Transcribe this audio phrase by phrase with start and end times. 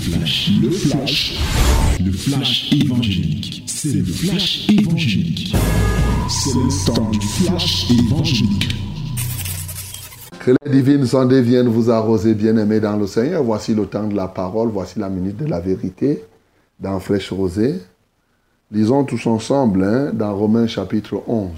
[0.00, 1.38] flash, le flash,
[2.02, 3.62] le flash évangélique.
[3.66, 5.54] C'est le flash évangélique.
[6.28, 8.74] C'est le temps du flash évangélique.
[10.38, 13.42] Que les divines ondes viennent vous arroser, bien-aimés dans le Seigneur.
[13.42, 16.24] Voici le temps de la parole, voici la minute de la vérité
[16.78, 17.78] dans Fraîche Rosée.
[18.72, 21.50] Lisons tous ensemble hein, dans Romains chapitre 11.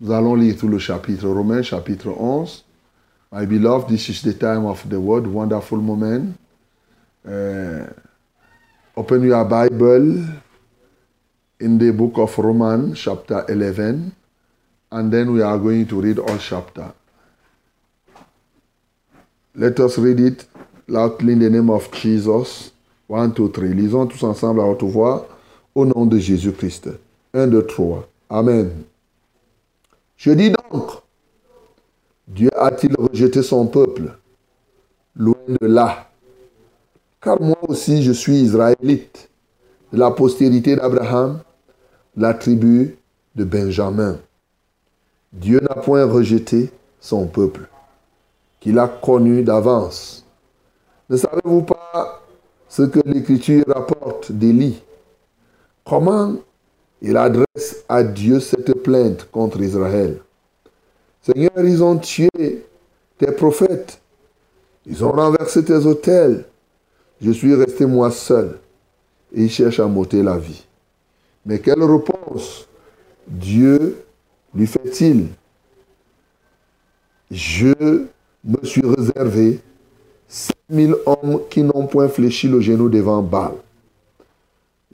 [0.00, 1.26] Nous allons lire tout le chapitre.
[1.26, 2.64] Romains chapitre 11.
[3.32, 6.36] My beloved, this is the time of the word, wonderful moment.
[7.26, 7.86] Uh,
[8.96, 10.24] open your Bible
[11.58, 14.12] in the book of Romans, chapter 11,
[14.92, 16.92] and then we are going to read all chapter.
[19.54, 20.46] Let us read it
[20.86, 22.72] loudly in the name of Jesus.
[23.06, 23.72] One, two, three.
[23.72, 25.26] Lisons tous ensemble à haute voix
[25.74, 26.90] au nom de Jésus-Christ.
[27.32, 28.06] Un, deux, trois.
[28.28, 28.82] Amen.
[30.16, 30.90] Je dis donc,
[32.28, 34.16] Dieu a-t-il rejeté son peuple?
[35.16, 36.10] Loin de là.
[37.24, 39.30] Car moi aussi je suis israélite,
[39.90, 41.40] de la postérité d'Abraham,
[42.16, 42.98] la tribu
[43.34, 44.18] de Benjamin.
[45.32, 47.62] Dieu n'a point rejeté son peuple,
[48.60, 50.26] qu'il a connu d'avance.
[51.08, 52.20] Ne savez-vous pas
[52.68, 54.82] ce que l'Écriture rapporte d'Élie?
[55.84, 56.34] Comment
[57.00, 60.18] il adresse à Dieu cette plainte contre Israël?
[61.22, 62.28] Seigneur, ils ont tué
[63.16, 63.98] tes prophètes,
[64.86, 66.44] ils ont renversé tes autels,
[67.24, 68.58] je suis resté moi seul.
[69.34, 70.64] Et il cherche à m'ôter la vie.
[71.46, 72.68] Mais quelle réponse
[73.26, 74.04] Dieu
[74.54, 75.28] lui fait-il?
[77.30, 78.04] Je
[78.44, 79.60] me suis réservé
[80.28, 83.54] 5000 hommes qui n'ont point fléchi le genou devant Baal.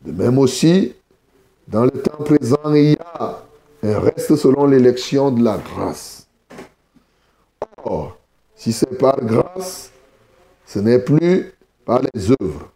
[0.05, 0.95] De même aussi,
[1.67, 3.43] dans le temps présent, il y a
[3.83, 6.29] un reste selon l'élection de la grâce.
[7.83, 8.17] Or,
[8.55, 9.91] si c'est par grâce,
[10.67, 11.53] ce n'est plus
[11.99, 12.71] les œuvres.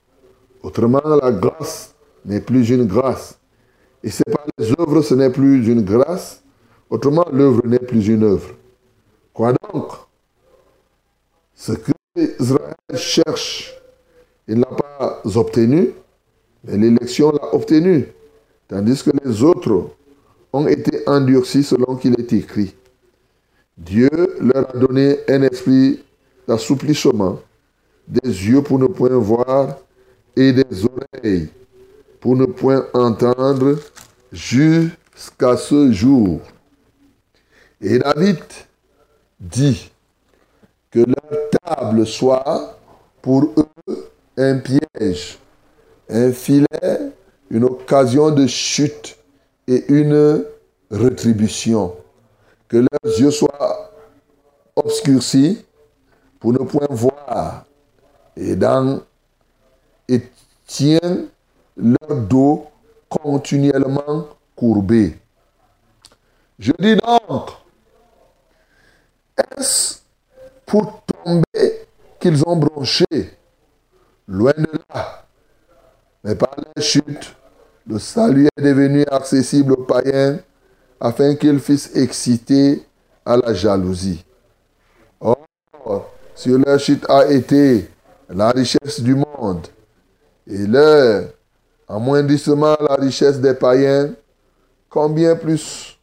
[0.63, 3.39] Autrement, la grâce n'est plus une grâce.
[4.03, 6.43] Et c'est par les œuvres, ce n'est plus une grâce.
[6.91, 8.49] Autrement, l'œuvre n'est plus une œuvre.
[9.33, 9.93] Quoi donc?
[11.55, 13.75] Ce que Israël cherche,
[14.47, 15.91] il n'a pas obtenu,
[16.65, 18.07] mais l'élection l'a obtenu.
[18.69, 19.91] Tandis que les autres
[20.53, 22.75] ont été endurcis selon qu'il est écrit.
[23.77, 24.11] Dieu
[24.41, 26.05] leur a donné un esprit
[26.47, 27.41] d'assouplissement
[28.07, 29.79] des yeux pour ne point voir
[30.37, 31.49] et des oreilles
[32.25, 33.77] pour ne point entendre
[34.33, 36.41] jusqu'à ce jour.
[37.83, 38.39] Et David
[39.39, 39.93] dit
[40.91, 42.79] que leur table soit
[43.21, 45.39] pour eux un piège,
[46.09, 47.13] un filet,
[47.51, 49.19] une occasion de chute
[49.69, 50.47] et une
[50.91, 51.95] rétribution.
[52.69, 53.93] Que leurs yeux soient
[54.77, 55.63] obscurcis
[56.41, 57.67] pour ne point voir
[58.37, 59.01] et, dans,
[60.09, 60.23] et
[60.67, 61.29] tiennent
[61.77, 62.67] leur dos
[63.09, 65.19] continuellement courbé.
[66.59, 67.51] Je dis donc,
[69.37, 69.99] est-ce
[70.67, 71.87] pour tomber
[72.21, 73.05] qu'ils ont bronché?
[74.27, 75.27] Loin de là.
[76.23, 77.37] Mais par la chute,
[77.87, 80.39] le salut est devenu accessible aux païens
[80.99, 82.87] afin qu'ils fissent exciter
[83.27, 84.25] à la jalousie.
[85.21, 85.39] Or,
[86.35, 87.91] sur leur chute a été
[88.35, 89.67] la richesse du monde.
[90.47, 91.31] Et leur
[91.89, 94.13] amoindrissement la richesse des païens,
[94.91, 95.97] combien plus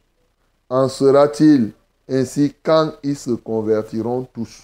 [0.68, 1.72] en sera-t-il
[2.08, 4.62] ainsi quand ils se convertiront tous?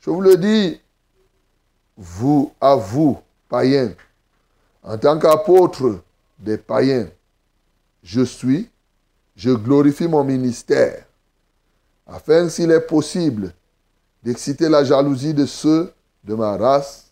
[0.00, 0.80] Je vous le dis,
[1.96, 3.18] vous, à vous,
[3.48, 3.92] païens,
[4.82, 6.00] en tant qu'apôtre
[6.38, 7.08] des païens,
[8.02, 8.68] je suis,
[9.34, 11.04] je glorifie mon ministère,
[12.06, 13.52] afin, s'il est possible,
[14.22, 15.92] d'exciter la jalousie de ceux
[16.28, 17.06] de ma race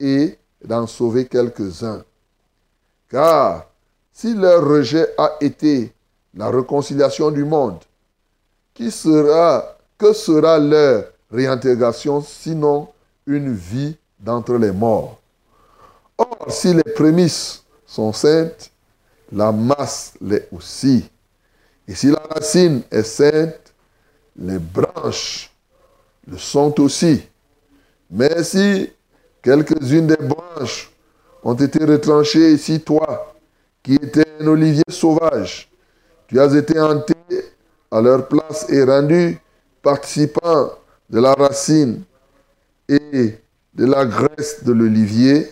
[0.00, 2.02] et d'en sauver quelques-uns.
[3.10, 3.66] Car
[4.12, 5.92] si leur rejet a été
[6.34, 7.78] la réconciliation du monde,
[8.72, 12.88] qui sera, que sera leur réintégration sinon
[13.26, 15.20] une vie d'entre les morts?
[16.16, 18.70] Or, si les prémices sont saintes,
[19.30, 21.08] la masse l'est aussi.
[21.86, 23.72] Et si la racine est sainte,
[24.36, 25.50] les branches
[26.26, 27.22] le sont aussi.
[28.10, 28.90] Mais si
[29.42, 30.90] quelques-unes des branches
[31.42, 33.34] ont été retranchées, et si toi,
[33.82, 35.70] qui étais un olivier sauvage,
[36.26, 37.14] tu as été hanté
[37.90, 39.38] à leur place et rendu
[39.82, 40.70] participant
[41.10, 42.02] de la racine
[42.88, 43.38] et
[43.74, 45.48] de la graisse de l'olivier,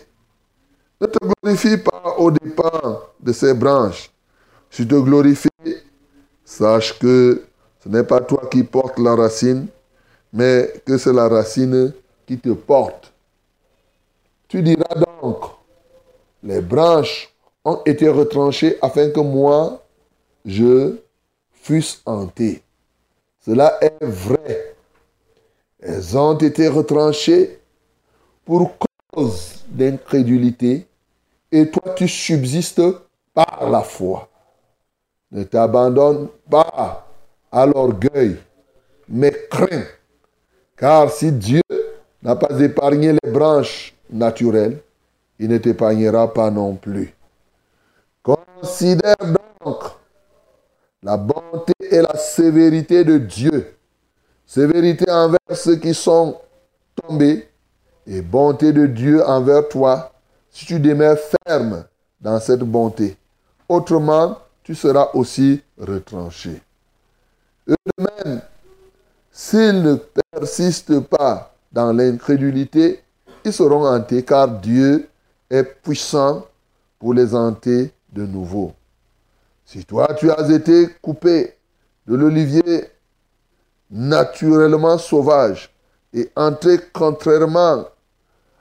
[1.01, 4.11] ne te glorifie pas au dépens de ces branches.
[4.71, 5.49] Si tu te glorifies,
[6.45, 7.43] sache que
[7.83, 9.67] ce n'est pas toi qui portes la racine,
[10.33, 11.93] mais que c'est la racine
[12.27, 13.13] qui te porte.
[14.49, 15.45] Tu diras donc,
[16.43, 17.33] les branches
[17.65, 19.83] ont été retranchées afin que moi,
[20.45, 20.97] je
[21.53, 22.63] fusse hanté.
[23.45, 24.75] Cela est vrai.
[25.81, 27.61] Elles ont été retranchées
[28.45, 28.73] pour
[29.13, 30.87] cause d'incrédulité
[31.51, 32.83] et toi tu subsistes
[33.35, 34.29] par la foi.
[35.31, 37.07] Ne t'abandonne pas
[37.51, 38.37] à l'orgueil,
[39.09, 39.87] mais crains.
[40.77, 41.63] Car si Dieu
[42.23, 44.79] n'a pas épargné les branches naturelles,
[45.39, 47.15] il ne t'épargnera pas non plus.
[48.23, 49.17] Considère
[49.65, 49.83] donc
[51.03, 53.75] la bonté et la sévérité de Dieu.
[54.47, 56.39] Sévérité envers ceux qui sont
[56.95, 57.49] tombés
[58.07, 60.13] et bonté de Dieu envers toi
[60.51, 61.85] si tu demeures ferme
[62.21, 63.17] dans cette bonté.
[63.69, 66.61] Autrement, tu seras aussi retranché.
[67.69, 68.43] Eux-mêmes,
[69.31, 73.01] s'ils ne persistent pas dans l'incrédulité,
[73.45, 75.09] ils seront hantés car Dieu
[75.51, 76.47] est puissant
[76.99, 78.73] pour les hanter de nouveau.
[79.65, 81.55] Si toi tu as été coupé
[82.07, 82.85] de l'olivier
[83.91, 85.71] naturellement sauvage
[86.13, 87.87] et entré contrairement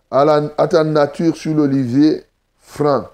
[0.10, 2.24] à, ta nature sur l'olivier
[2.58, 3.08] franc,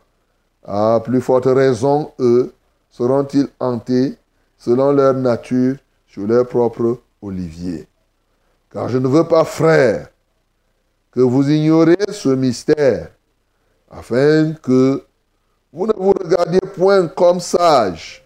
[0.64, 2.54] à plus forte raison, eux
[2.90, 4.18] seront-ils hantés
[4.58, 5.78] selon leur nature
[6.08, 7.88] sur leur propre olivier.
[8.78, 10.08] Car je ne veux pas, frère,
[11.12, 13.10] que vous ignorez ce mystère,
[13.90, 15.04] afin que
[15.74, 18.24] vous ne vous regardiez point comme sage.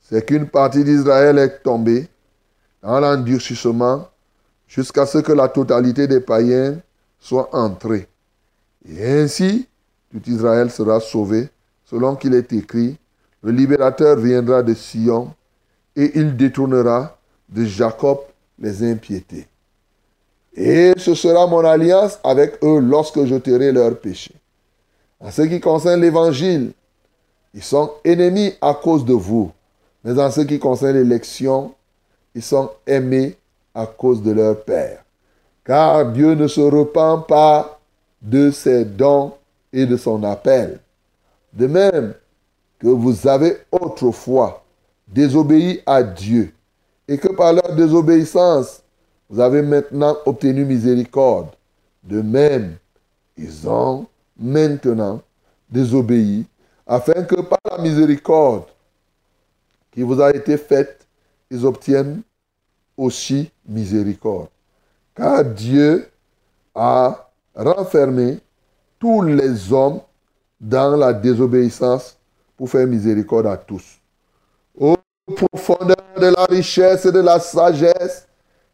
[0.00, 2.08] C'est qu'une partie d'Israël est tombée
[2.82, 4.08] dans l'endurcissement
[4.66, 6.78] jusqu'à ce que la totalité des païens
[7.20, 8.08] soit entrée.
[8.88, 9.68] Et ainsi,
[10.10, 11.50] tout Israël sera sauvé,
[11.84, 12.96] selon qu'il est écrit,
[13.42, 15.34] le libérateur viendra de Sion
[15.94, 17.18] et il détournera
[17.50, 18.20] de Jacob
[18.58, 19.46] les impiétés.
[20.60, 24.34] Et ce sera mon alliance avec eux lorsque je tairai leurs péchés.
[25.20, 26.72] En ce qui concerne l'évangile,
[27.54, 29.52] ils sont ennemis à cause de vous.
[30.02, 31.74] Mais en ce qui concerne l'élection,
[32.34, 33.36] ils sont aimés
[33.72, 35.04] à cause de leur Père.
[35.64, 37.78] Car Dieu ne se repent pas
[38.20, 39.34] de ses dons
[39.72, 40.80] et de son appel.
[41.52, 42.14] De même
[42.80, 44.64] que vous avez autrefois
[45.06, 46.52] désobéi à Dieu
[47.06, 48.82] et que par leur désobéissance,
[49.28, 51.48] vous avez maintenant obtenu miséricorde.
[52.02, 52.76] De même,
[53.36, 54.06] ils ont
[54.38, 55.20] maintenant
[55.70, 56.46] désobéi,
[56.86, 58.64] afin que par la miséricorde
[59.90, 61.06] qui vous a été faite,
[61.50, 62.22] ils obtiennent
[62.96, 64.48] aussi miséricorde.
[65.14, 66.08] Car Dieu
[66.74, 68.38] a renfermé
[68.98, 70.00] tous les hommes
[70.60, 72.16] dans la désobéissance
[72.56, 73.98] pour faire miséricorde à tous.
[74.78, 74.96] Ô
[75.36, 78.27] profondeur de la richesse et de la sagesse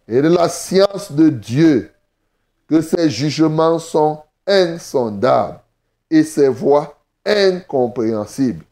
[0.08, 1.90] et de la science de Dieu,
[2.68, 5.60] que ses jugements sont insondable
[6.10, 8.64] et ses voix incompréhensibles.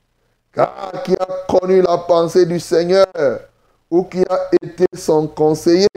[0.53, 3.07] Car qui a connu la pensée du Seigneur
[3.91, 5.89] ou qui a été son conseiller,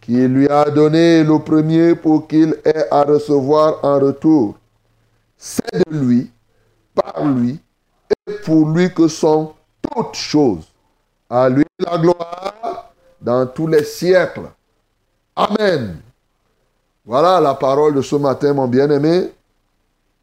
[0.00, 4.56] qui lui a donné le premier pour qu'il ait à recevoir en retour.
[5.36, 6.30] C'est de lui,
[6.94, 7.60] par lui
[8.26, 10.66] et pour lui que sont toutes choses.
[11.28, 12.54] À lui la gloire
[13.20, 14.50] dans tous les siècles.
[15.36, 16.00] Amen.
[17.04, 19.32] Voilà la parole de ce matin, mon bien-aimé.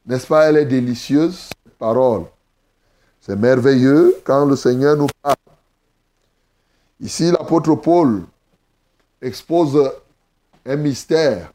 [0.05, 2.25] N'est-ce pas, elle est délicieuse, cette parole.
[3.19, 5.35] C'est merveilleux quand le Seigneur nous parle.
[6.99, 8.23] Ici, l'apôtre Paul
[9.21, 9.91] expose
[10.65, 11.51] un mystère,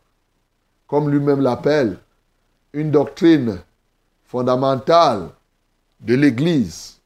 [0.86, 1.98] comme lui-même l'appelle,
[2.72, 3.58] une doctrine
[4.24, 5.28] fondamentale
[6.00, 6.98] de l'Église,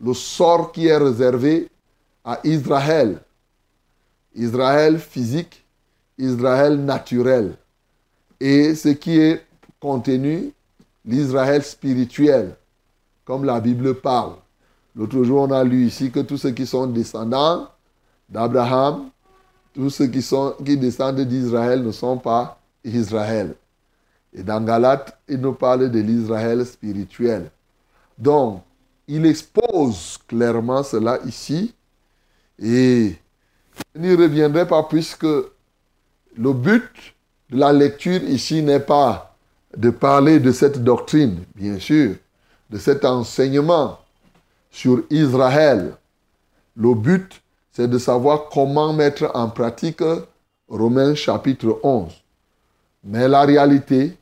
[0.00, 1.70] le sort qui est réservé
[2.24, 3.20] à Israël,
[4.34, 5.64] Israël physique,
[6.18, 7.56] Israël naturel
[8.40, 9.44] et ce qui est
[9.78, 10.52] contenu,
[11.04, 12.56] l'Israël spirituel,
[13.24, 14.34] comme la Bible parle.
[14.96, 17.68] L'autre jour, on a lu ici que tous ceux qui sont descendants
[18.28, 19.10] d'Abraham,
[19.74, 23.54] tous ceux qui, sont, qui descendent d'Israël ne sont pas Israël.
[24.32, 27.50] Et dans Galate, il nous parle de l'Israël spirituel.
[28.18, 28.62] Donc,
[29.06, 31.74] il expose clairement cela ici.
[32.58, 33.16] Et
[33.94, 37.14] je n'y reviendrai pas puisque le but
[37.50, 39.34] la lecture ici n'est pas
[39.76, 42.14] de parler de cette doctrine, bien sûr,
[42.70, 43.98] de cet enseignement
[44.70, 45.94] sur Israël.
[46.76, 47.40] Le but,
[47.72, 50.02] c'est de savoir comment mettre en pratique
[50.68, 52.12] Romains chapitre 11.
[53.04, 54.16] Mais la réalité,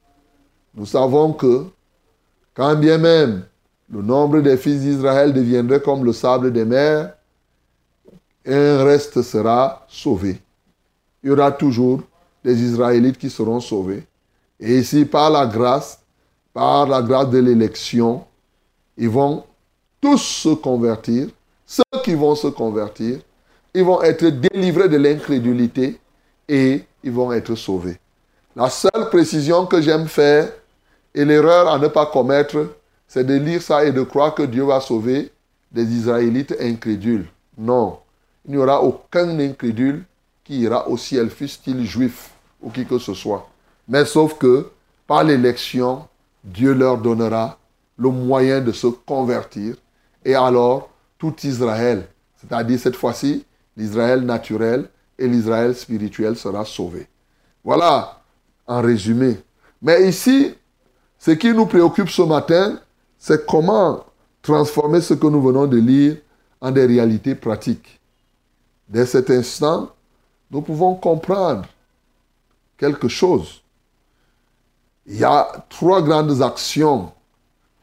[0.75, 1.67] nous savons que
[2.55, 3.45] quand bien même
[3.91, 7.15] le nombre des fils d'Israël deviendrait comme le sable des mers,
[8.55, 10.41] un reste sera sauvé.
[11.23, 12.03] Il y aura toujours
[12.43, 14.07] des Israélites qui seront sauvés.
[14.61, 16.01] Et ici, par la grâce,
[16.53, 18.25] par la grâce de l'élection,
[18.97, 19.45] ils vont
[20.01, 21.29] tous se convertir.
[21.67, 23.21] Ceux qui vont se convertir,
[23.75, 26.01] ils vont être délivrés de l'incrédulité
[26.49, 27.99] et ils vont être sauvés.
[28.57, 30.51] La seule précision que j'aime faire
[31.15, 32.75] et l'erreur à ne pas commettre,
[33.07, 35.31] c'est de lire ça et de croire que Dieu va sauver
[35.71, 37.27] des Israélites incrédules.
[37.57, 37.99] Non,
[38.49, 40.05] il n'y aura aucun incrédule
[40.43, 42.31] qui ira au ciel, fût-il juif
[42.63, 43.47] ou qui que ce soit.
[43.87, 44.71] Mais sauf que
[45.07, 46.09] par l'élection,
[46.43, 47.59] Dieu leur donnera
[47.99, 49.77] le moyen de se convertir.
[50.25, 50.89] Et alors,
[51.19, 53.45] tout Israël, c'est-à-dire cette fois-ci,
[53.77, 54.89] l'Israël naturel
[55.19, 57.07] et l'Israël spirituel sera sauvé.
[57.63, 58.23] Voilà,
[58.67, 59.39] en résumé.
[59.83, 60.55] Mais ici,
[61.19, 62.79] ce qui nous préoccupe ce matin,
[63.19, 64.05] c'est comment
[64.41, 66.17] transformer ce que nous venons de lire
[66.61, 68.01] en des réalités pratiques.
[68.89, 69.91] Dès cet instant,
[70.51, 71.67] nous pouvons comprendre
[72.77, 73.63] quelque chose.
[75.07, 77.13] Il y a trois grandes actions.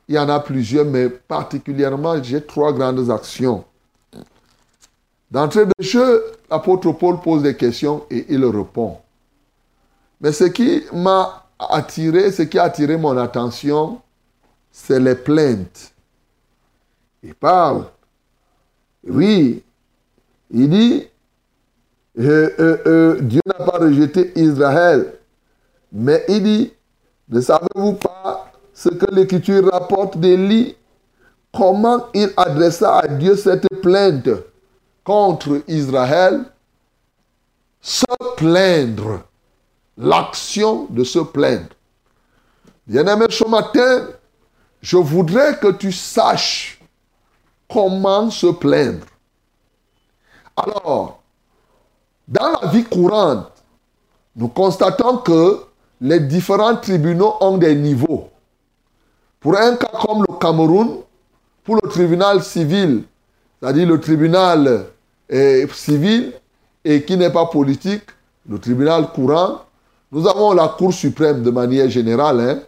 [0.08, 3.66] Il y en a plusieurs, mais particulièrement, j'ai trois grandes actions.
[5.30, 8.98] D'entrée de jeu, l'apôtre Paul pose des questions et il répond.
[10.22, 14.02] Mais ce qui m'a attiré, ce qui a attiré mon attention,
[14.72, 15.94] c'est les plaintes.
[17.24, 17.86] Il parle.
[19.08, 19.64] Oui,
[20.56, 21.08] il dit,
[22.18, 25.16] euh, euh, euh, Dieu n'a pas rejeté Israël,
[25.92, 26.74] mais il dit,
[27.30, 30.76] ne savez-vous pas ce que l'Écriture rapporte d'Élie
[31.56, 34.28] Comment il adressa à Dieu cette plainte
[35.06, 36.44] contre Israël?
[37.80, 39.22] Se plaindre.
[39.98, 41.70] L'action de se plaindre.
[42.86, 44.08] Bien-aimé, ce matin,
[44.82, 46.82] je voudrais que tu saches
[47.72, 49.06] comment se plaindre.
[50.56, 51.20] Alors,
[52.28, 53.52] dans la vie courante,
[54.36, 55.60] nous constatons que
[56.02, 58.30] les différents tribunaux ont des niveaux.
[59.40, 60.98] Pour un cas comme le Cameroun,
[61.64, 63.04] pour le tribunal civil,
[63.60, 64.86] c'est-à-dire le tribunal
[65.30, 66.34] eh, civil
[66.84, 68.04] et qui n'est pas politique,
[68.48, 69.62] le tribunal courant,
[70.12, 72.40] nous avons la Cour suprême de manière générale.
[72.40, 72.60] Hein.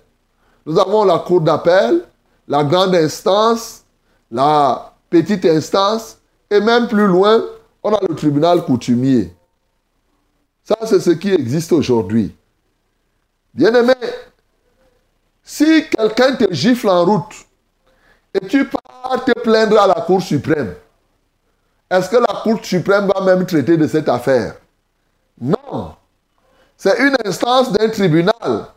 [0.65, 2.01] Nous avons la Cour d'appel,
[2.47, 3.83] la grande instance,
[4.31, 6.17] la petite instance,
[6.49, 7.43] et même plus loin,
[7.87, 9.33] on a le tribunal coutumier.
[10.63, 12.35] Ça, c'est ce qui existe aujourd'hui.
[13.53, 13.93] Bien-aimé,
[15.41, 17.33] si quelqu'un te gifle en route
[18.33, 20.75] et tu pars te plaindre à la Cour suprême,
[21.89, 24.55] est-ce que la Cour suprême va même traiter de cette affaire?
[25.39, 25.95] Non.
[26.75, 28.67] C'est une instance d'un tribunal.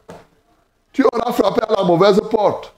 [0.93, 2.73] Tu auras frappé à la mauvaise porte.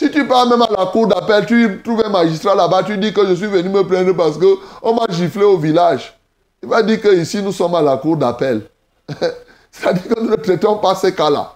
[0.00, 3.12] Si tu pars même à la cour d'appel, tu trouves un magistrat là-bas, tu dis
[3.12, 6.18] que je suis venu me plaindre parce qu'on m'a giflé au village.
[6.62, 8.62] Il va dire que ici nous sommes à la cour d'appel.
[9.70, 11.54] C'est-à-dire que nous ne traitons pas ces cas-là.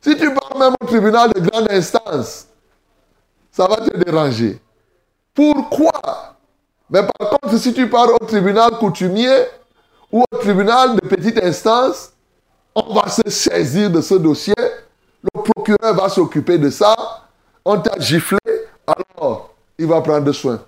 [0.00, 2.48] Si tu pars même au tribunal de grande instance,
[3.52, 4.60] ça va te déranger.
[5.32, 5.92] Pourquoi?
[6.90, 9.44] Mais par contre, si tu pars au tribunal coutumier
[10.10, 12.10] ou au tribunal de petite instance,
[12.74, 16.96] on va se saisir de ce dossier, le procureur va s'occuper de ça,
[17.64, 18.38] on t'a giflé,
[18.86, 20.60] alors il va prendre soin.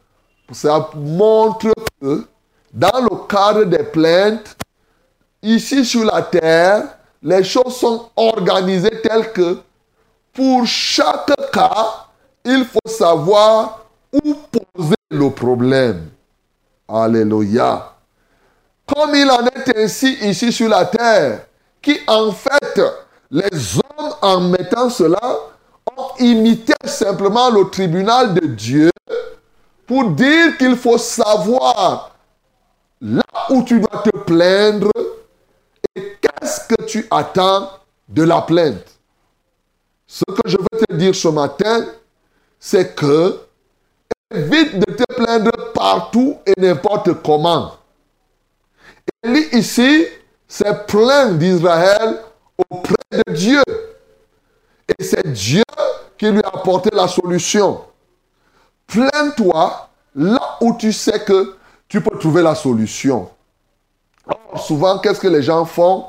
[0.53, 2.27] Ça montre que
[2.73, 4.57] dans le cadre des plaintes,
[5.43, 6.85] ici sur la terre,
[7.23, 9.59] les choses sont organisées telles que
[10.33, 12.07] pour chaque cas,
[12.45, 16.11] il faut savoir où poser le problème.
[16.89, 17.93] Alléluia.
[18.87, 21.47] Comme il en est ainsi ici sur la terre,
[21.81, 22.81] qui en fait,
[23.31, 25.21] les hommes en mettant cela,
[26.19, 28.91] imité simplement le tribunal de Dieu
[29.87, 32.17] pour dire qu'il faut savoir
[33.01, 34.91] là où tu dois te plaindre
[35.95, 37.71] et qu'est-ce que tu attends
[38.09, 38.85] de la plainte.
[40.07, 41.87] Ce que je veux te dire ce matin,
[42.61, 43.41] c'est que
[44.33, 47.73] évite de te plaindre partout et n'importe comment.
[49.23, 50.07] Élie ici
[50.49, 52.21] s'est plaint d'Israël
[52.71, 53.63] auprès de Dieu.
[54.99, 55.63] Et c'est Dieu
[56.19, 57.81] qui lui a apporté la solution.
[58.87, 61.57] Plains-toi là où tu sais que
[61.89, 63.29] tu peux trouver la solution.
[64.57, 66.07] souvent, qu'est-ce que les gens font?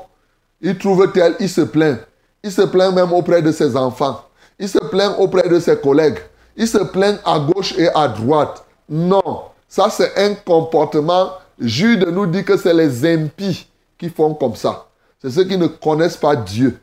[0.60, 1.98] Ils trouvent tel, ils se plaignent.
[2.42, 4.22] Ils se plaignent même auprès de ses enfants.
[4.58, 6.18] Ils se plaignent auprès de ses collègues.
[6.56, 8.64] Ils se plaignent à gauche et à droite.
[8.88, 11.32] Non, ça c'est un comportement.
[11.58, 13.66] Jude nous dit que c'est les impies
[13.98, 14.86] qui font comme ça.
[15.20, 16.78] C'est ceux qui ne connaissent pas Dieu.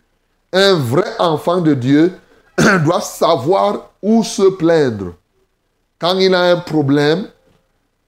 [0.53, 2.13] Un vrai enfant de Dieu
[2.83, 5.13] doit savoir où se plaindre.
[5.99, 7.27] Quand il a un problème,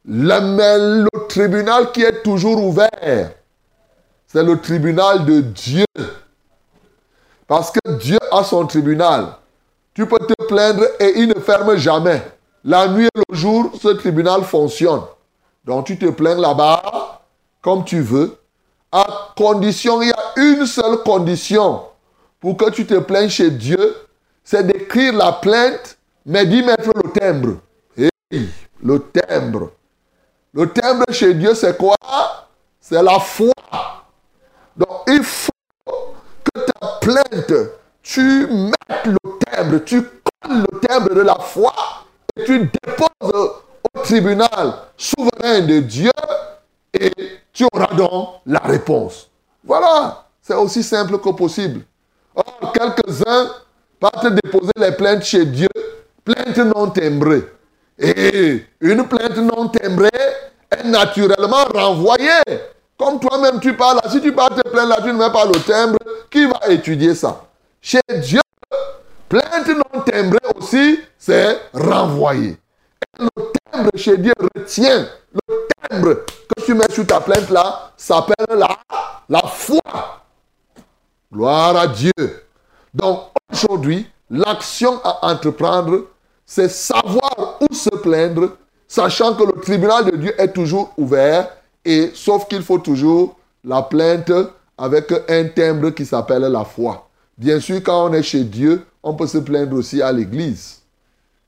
[0.06, 3.32] le, le tribunal qui est toujours ouvert,
[4.28, 5.86] c'est le tribunal de Dieu.
[7.48, 9.28] Parce que Dieu a son tribunal.
[9.94, 12.22] Tu peux te plaindre et il ne ferme jamais.
[12.64, 15.02] La nuit et le jour, ce tribunal fonctionne.
[15.64, 17.22] Donc tu te plains là-bas
[17.62, 18.38] comme tu veux.
[18.92, 21.82] À condition, il y a une seule condition
[22.44, 23.96] pour que tu te plaignes chez Dieu,
[24.44, 27.60] c'est d'écrire la plainte, mais d'y mettre le timbre.
[27.98, 28.10] Et
[28.84, 29.72] le timbre.
[30.52, 31.96] Le timbre chez Dieu, c'est quoi?
[32.82, 33.54] C'est la foi.
[34.76, 35.52] Donc il faut
[36.54, 37.54] que ta plainte,
[38.02, 41.74] tu mettes le timbre, tu colles le timbre de la foi
[42.36, 43.54] et tu déposes
[43.94, 46.12] au tribunal souverain de Dieu
[46.94, 47.10] et
[47.54, 49.30] tu auras donc la réponse.
[49.64, 51.86] Voilà, c'est aussi simple que possible.
[52.72, 53.50] Quelques-uns
[54.00, 55.70] partent déposer les plaintes chez Dieu,
[56.24, 57.44] plaintes non timbrées.
[57.98, 60.10] Et une plainte non timbrée
[60.72, 62.30] est naturellement renvoyée.
[62.98, 65.60] Comme toi-même tu parles si tu parles te plaindre là, tu ne mets pas le
[65.60, 65.98] timbre,
[66.30, 67.44] qui va étudier ça?
[67.82, 68.42] Chez Dieu,
[69.28, 72.58] plainte non timbrée aussi, c'est renvoyé.
[73.20, 73.28] le
[73.72, 78.78] timbre chez Dieu retient le timbre que tu mets sur ta plainte là, s'appelle la,
[79.28, 79.82] la foi.
[81.32, 82.14] Gloire à Dieu.
[82.94, 83.20] Donc
[83.52, 86.06] aujourd'hui, l'action à entreprendre,
[86.46, 88.50] c'est savoir où se plaindre,
[88.88, 91.50] sachant que le tribunal de Dieu est toujours ouvert,
[91.86, 94.32] et sauf qu'il faut toujours la plainte
[94.78, 97.08] avec un timbre qui s'appelle la foi.
[97.38, 100.82] Bien sûr, quand on est chez Dieu, on peut se plaindre aussi à l'église.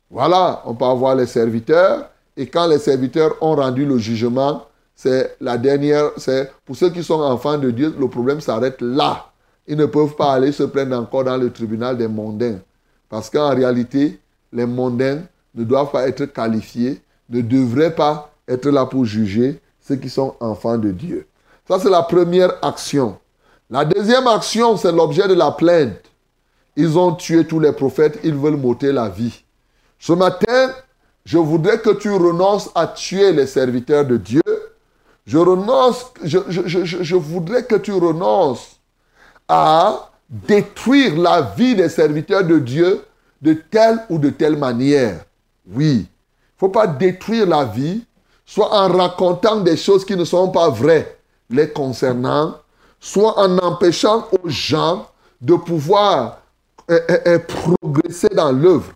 [0.09, 5.35] Voilà, on peut avoir les serviteurs, et quand les serviteurs ont rendu le jugement, c'est
[5.41, 9.25] la dernière, c'est pour ceux qui sont enfants de Dieu, le problème s'arrête là.
[9.67, 12.60] Ils ne peuvent pas aller se plaindre encore dans le tribunal des mondains.
[13.10, 14.19] Parce qu'en réalité,
[14.51, 15.22] les mondains
[15.55, 20.36] ne doivent pas être qualifiés, ne devraient pas être là pour juger ceux qui sont
[20.39, 21.27] enfants de Dieu.
[21.67, 23.17] Ça, c'est la première action.
[23.69, 25.98] La deuxième action, c'est l'objet de la plainte.
[26.75, 29.43] Ils ont tué tous les prophètes, ils veulent m'ôter la vie.
[29.98, 30.72] Ce matin,
[31.24, 34.42] je voudrais que tu renonces à tuer les serviteurs de Dieu.
[35.25, 38.75] Je renonce, je, je voudrais que tu renonces
[39.48, 43.05] à détruire la vie des serviteurs de Dieu
[43.42, 45.24] de telle ou de telle manière.
[45.72, 48.03] Oui, il ne faut pas détruire la vie,
[48.46, 51.18] soit en racontant des choses qui ne sont pas vraies
[51.50, 52.55] les concernant,
[53.00, 55.08] soit en empêchant aux gens
[55.42, 56.40] de pouvoir
[56.90, 58.94] euh, euh, euh, progresser dans l'œuvre.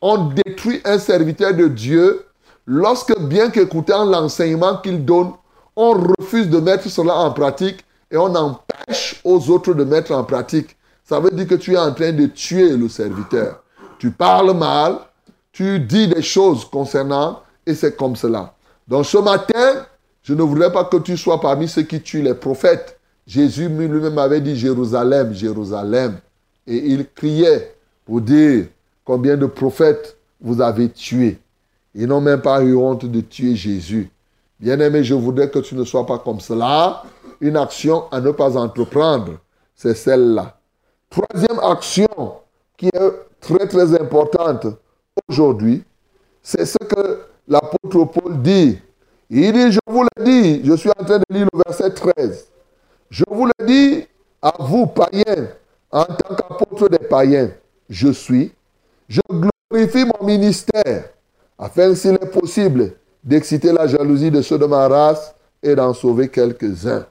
[0.00, 2.26] On détruit un serviteur de Dieu
[2.66, 5.32] lorsque, bien qu'écoutant l'enseignement qu'il donne,
[5.76, 10.22] on refuse de mettre cela en pratique et on empêche aux autres de mettre en
[10.22, 10.76] pratique.
[11.02, 13.64] Ça veut dire que tu es en train de tuer le serviteur.
[13.98, 14.98] Tu parles mal,
[15.50, 18.54] tu dis des choses concernant, et c'est comme cela.
[18.86, 19.86] Donc ce matin,
[20.22, 22.98] je ne voudrais pas que tu sois parmi ceux qui tuent les prophètes.
[23.26, 26.18] Jésus lui-même avait dit Jérusalem, Jérusalem.
[26.66, 28.66] Et il criait pour dire
[29.04, 31.38] combien de prophètes vous avez tués.
[31.94, 34.10] Ils n'ont même pas eu honte de tuer Jésus.
[34.62, 37.02] Bien-aimé, je voudrais que tu ne sois pas comme cela
[37.40, 39.32] une action à ne pas entreprendre,
[39.74, 40.56] c'est celle-là.
[41.10, 42.06] Troisième action
[42.76, 44.68] qui est très très importante
[45.28, 45.82] aujourd'hui,
[46.40, 48.78] c'est ce que l'apôtre Paul dit.
[49.28, 52.46] Il dit, je vous le dis, je suis en train de lire le verset 13.
[53.10, 54.06] Je vous le dis
[54.40, 55.48] à vous, païens,
[55.90, 57.50] en tant qu'apôtre des païens,
[57.90, 58.52] je suis.
[59.08, 61.06] Je glorifie mon ministère,
[61.58, 62.92] afin, s'il est possible,
[63.22, 67.06] d'exciter la jalousie de ceux de ma race et d'en sauver quelques-uns.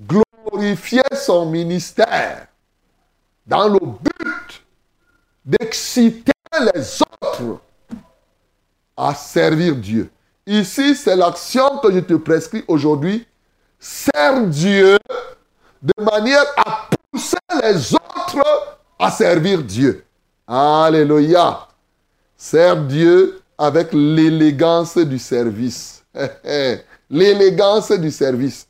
[0.00, 2.46] Glorifier son ministère
[3.46, 4.62] dans le but
[5.44, 6.32] d'exciter
[6.74, 7.60] les autres
[8.96, 10.10] à servir Dieu.
[10.46, 13.26] Ici, c'est l'action que je te prescris aujourd'hui.
[13.78, 14.98] Sers Dieu
[15.82, 20.04] de manière à pousser les autres à servir Dieu.
[20.46, 21.68] Alléluia.
[22.36, 26.04] Sers Dieu avec l'élégance du service.
[27.10, 28.66] l'élégance du service.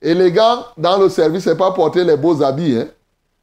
[0.00, 2.76] Élégant dans le service, c'est pas porter les beaux habits.
[2.76, 2.88] Hein?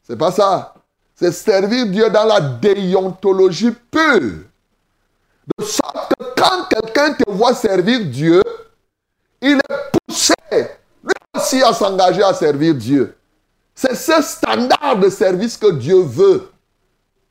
[0.04, 0.74] C'est pas ça.
[1.14, 4.44] C'est servir Dieu dans la déontologie pure.
[5.58, 8.42] De sorte que quand quelqu'un te voit servir Dieu,
[9.42, 13.16] il est poussé lui aussi à s'engager à servir Dieu.
[13.74, 16.50] C'est ce standard de service que Dieu veut.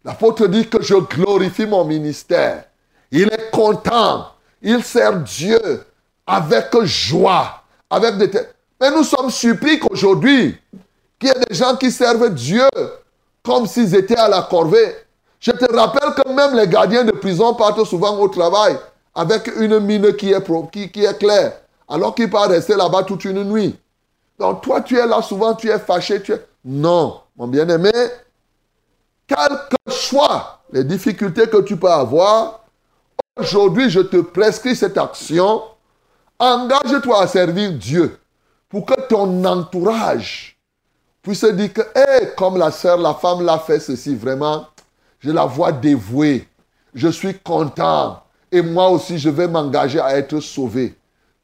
[0.05, 2.65] L'apôtre dit que je glorifie mon ministère.
[3.11, 4.29] Il est content.
[4.63, 5.85] Il sert Dieu
[6.27, 8.15] avec joie, avec.
[8.81, 10.59] Mais nous sommes surpris qu'aujourd'hui,
[11.19, 12.69] qu'il y ait des gens qui servent Dieu
[13.43, 14.97] comme s'ils étaient à la corvée.
[15.39, 18.77] Je te rappelle que même les gardiens de prison partent souvent au travail
[19.15, 21.53] avec une mine qui est, qui, est claire,
[21.89, 23.79] alors qu'ils peuvent rester là-bas toute une nuit.
[24.39, 26.21] Donc toi, tu es là souvent, tu es fâché.
[26.23, 26.45] Tu es...
[26.65, 27.93] Non, mon bien-aimé,
[29.27, 32.64] quel que soient les difficultés que tu peux avoir,
[33.37, 35.63] aujourd'hui je te prescris cette action.
[36.39, 38.19] Engage-toi à servir Dieu
[38.69, 40.59] pour que ton entourage
[41.23, 44.67] puisse dire que, comme la sœur, la femme l'a fait ceci, vraiment,
[45.21, 46.47] je la vois dévouée.
[46.95, 48.23] Je suis content.
[48.53, 50.95] Et moi aussi, je vais m'engager à être sauvé.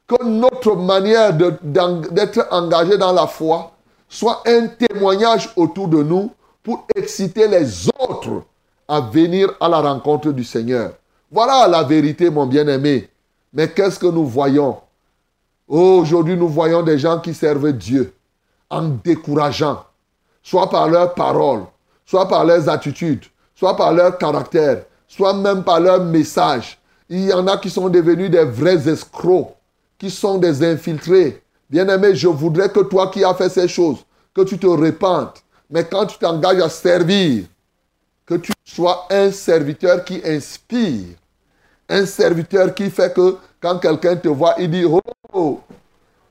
[0.07, 3.71] Que notre manière d'être engagé dans la foi
[4.07, 8.43] soit un témoignage autour de nous pour exciter les autres
[8.87, 10.91] à venir à la rencontre du Seigneur.
[11.31, 13.09] Voilà la vérité, mon bien-aimé.
[13.53, 14.77] Mais qu'est-ce que nous voyons?
[15.65, 18.13] Aujourd'hui, nous voyons des gens qui servent Dieu
[18.69, 19.85] en décourageant,
[20.43, 21.63] soit par leurs paroles,
[22.05, 23.23] soit par leurs attitudes,
[23.55, 26.77] soit par leur caractère, soit même par leur message.
[27.07, 29.55] Il y en a qui sont devenus des vrais escrocs,
[29.97, 31.41] qui sont des infiltrés.
[31.69, 35.31] Bien-aimé, je voudrais que toi qui as fait ces choses, que tu te répandes.
[35.69, 37.45] Mais quand tu t'engages à servir,
[38.25, 41.15] que tu sois un serviteur qui inspire.
[41.91, 44.85] Un serviteur qui fait que quand quelqu'un te voit, il dit,
[45.33, 45.59] oh,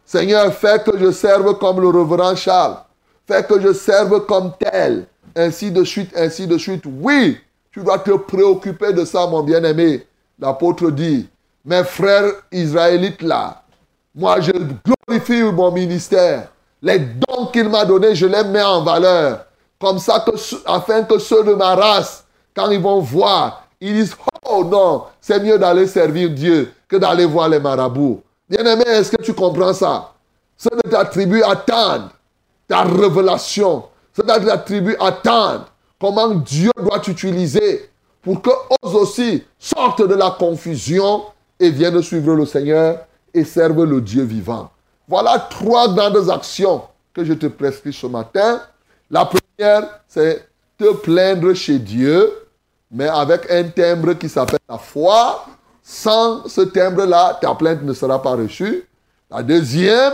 [0.06, 2.78] Seigneur, fais que je serve comme le reverend Charles.
[3.28, 5.04] Fais que je serve comme tel.
[5.36, 6.84] Ainsi de suite, ainsi de suite.
[6.86, 7.36] Oui,
[7.70, 10.06] tu dois te préoccuper de ça, mon bien-aimé.
[10.38, 11.28] L'apôtre dit,
[11.66, 13.62] mes frères israélites là,
[14.14, 16.48] moi je glorifie mon ministère.
[16.80, 19.44] Les dons qu'il m'a donnés, je les mets en valeur.
[19.78, 20.32] Comme ça, que,
[20.64, 22.24] afin que ceux de ma race,
[22.56, 24.16] quand ils vont voir, ils disent,
[24.48, 28.22] oh non, c'est mieux d'aller servir Dieu que d'aller voir les marabouts.
[28.48, 30.12] Bien-aimé, est-ce que tu comprends ça?
[30.56, 32.10] C'est de ta tribu attendre
[32.68, 33.84] ta révélation.
[34.12, 35.66] C'est de ta tribu attendre
[36.00, 37.90] comment Dieu doit t'utiliser
[38.22, 41.24] pour que eux aussi sortent de la confusion
[41.58, 44.70] et viennent suivre le Seigneur et servent le Dieu vivant.
[45.08, 46.82] Voilà trois grandes actions
[47.14, 48.60] que je te prescris ce matin.
[49.10, 50.46] La première, c'est
[50.78, 52.32] te plaindre chez Dieu,
[52.90, 55.46] mais avec un timbre qui s'appelle la foi
[55.82, 58.84] sans ce timbre-là, ta plainte ne sera pas reçue.
[59.30, 60.12] La deuxième,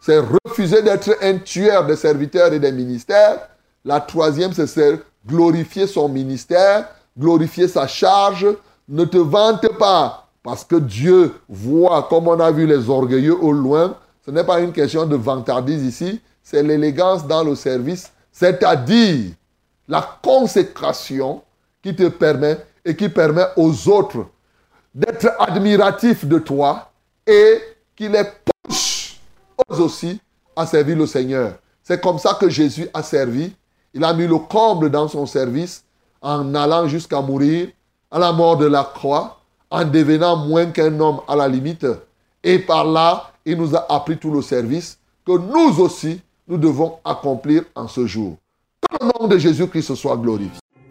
[0.00, 3.48] c'est refuser d'être un tueur des serviteurs et des ministères.
[3.84, 8.46] La troisième, c'est glorifier son ministère, glorifier sa charge.
[8.88, 13.52] Ne te vante pas, parce que Dieu voit, comme on a vu les orgueilleux au
[13.52, 13.96] loin.
[14.26, 19.32] Ce n'est pas une question de vantardise ici, c'est l'élégance dans le service, c'est-à-dire
[19.88, 21.42] la consécration
[21.84, 24.24] qui te permet et qui permet aux autres
[24.94, 26.90] d'être admiratif de toi
[27.26, 27.60] et
[27.94, 28.24] qui les
[28.62, 29.20] pousse
[29.68, 30.18] aussi
[30.56, 31.56] à servir le Seigneur.
[31.82, 33.52] C'est comme ça que Jésus a servi.
[33.92, 35.84] Il a mis le comble dans son service
[36.22, 37.68] en allant jusqu'à mourir
[38.10, 41.86] à la mort de la croix, en devenant moins qu'un homme à la limite.
[42.42, 46.94] Et par là, il nous a appris tout le service que nous aussi, nous devons
[47.04, 48.36] accomplir en ce jour.
[48.80, 50.63] Que le nom de Jésus-Christ soit glorifié.